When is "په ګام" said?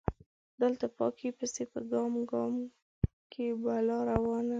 1.71-2.13